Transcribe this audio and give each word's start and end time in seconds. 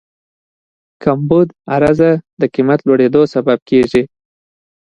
کمبود 1.03 1.47
عرضه 1.75 2.11
د 2.39 2.41
قیمت 2.53 2.79
لوړېدو 2.87 3.21
سبب 3.33 3.59
کېږي. 3.69 4.03